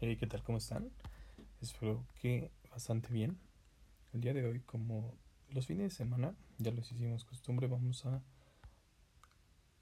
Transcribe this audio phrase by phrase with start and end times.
[0.00, 0.44] Hey, ¿qué tal?
[0.44, 0.92] ¿Cómo están?
[1.60, 3.36] Espero que bastante bien.
[4.12, 5.12] El día de hoy, como
[5.50, 8.22] los fines de semana, ya los hicimos costumbre, vamos a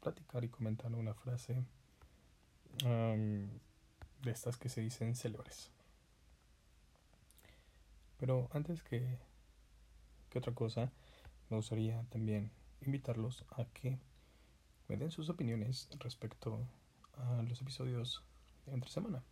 [0.00, 1.64] platicar y comentar una frase
[2.84, 5.72] de estas que se dicen célebres.
[8.16, 9.18] Pero antes que,
[10.30, 10.92] que otra cosa,
[11.50, 12.52] me gustaría también
[12.82, 13.98] invitarlos a que
[14.86, 16.68] me den sus opiniones respecto
[17.16, 18.22] a los episodios
[18.64, 19.24] de entre semana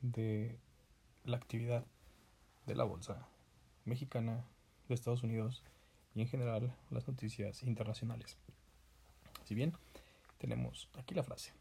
[0.00, 0.58] de
[1.24, 1.84] la actividad
[2.66, 3.28] de la bolsa
[3.84, 4.44] mexicana,
[4.88, 5.62] de Estados Unidos
[6.14, 8.38] y en general las noticias internacionales.
[9.44, 9.72] Si bien
[10.38, 11.52] tenemos aquí la frase,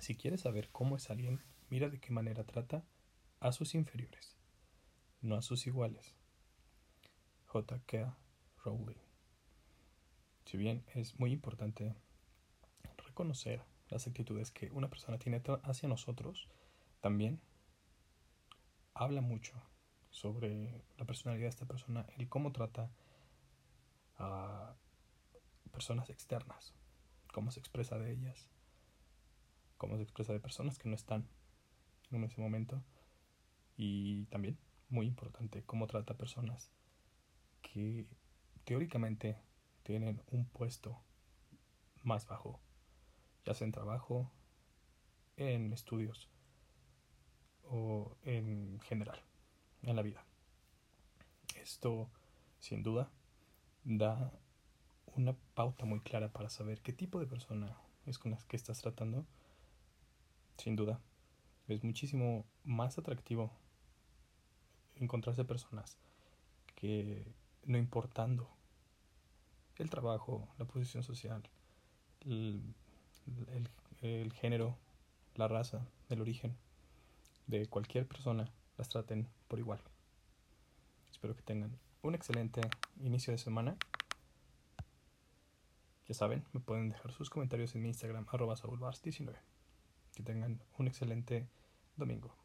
[0.00, 2.84] si quieres saber cómo es alguien, mira de qué manera trata
[3.40, 4.36] a sus inferiores,
[5.20, 6.14] no a sus iguales.
[7.46, 8.16] J.K.
[8.64, 8.96] Rowling.
[10.46, 11.94] Si bien es muy importante
[12.96, 16.48] reconocer las actitudes que una persona tiene hacia nosotros,
[17.02, 17.40] también
[18.94, 19.60] habla mucho
[20.10, 22.90] sobre la personalidad de esta persona, el cómo trata
[24.18, 24.76] a
[25.72, 26.74] personas externas,
[27.32, 28.48] cómo se expresa de ellas,
[29.78, 31.28] cómo se expresa de personas que no están
[32.12, 32.82] en ese momento.
[33.76, 34.56] Y también,
[34.88, 36.70] muy importante, cómo trata a personas
[37.62, 38.06] que
[38.64, 39.42] teóricamente
[39.82, 41.02] tienen un puesto
[42.04, 42.60] más bajo,
[43.44, 44.30] ya sea en trabajo,
[45.36, 46.28] en estudios
[47.72, 49.18] o en general
[49.82, 50.22] en la vida.
[51.56, 52.10] Esto,
[52.58, 53.10] sin duda,
[53.82, 54.30] da
[55.16, 58.80] una pauta muy clara para saber qué tipo de persona es con la que estás
[58.82, 59.24] tratando.
[60.58, 61.00] Sin duda,
[61.66, 63.50] es muchísimo más atractivo
[64.96, 65.96] encontrarse personas
[66.74, 67.26] que
[67.64, 68.50] no importando
[69.76, 71.42] el trabajo, la posición social,
[72.20, 72.74] el,
[74.02, 74.76] el género,
[75.36, 76.54] la raza, el origen,
[77.46, 79.80] de cualquier persona las traten por igual.
[81.10, 82.60] Espero que tengan un excelente
[83.00, 83.76] inicio de semana.
[86.06, 89.38] Ya saben, me pueden dejar sus comentarios en mi Instagram, arroba 19
[90.14, 91.48] Que tengan un excelente
[91.96, 92.41] domingo.